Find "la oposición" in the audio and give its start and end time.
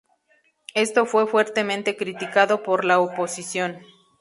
2.85-3.83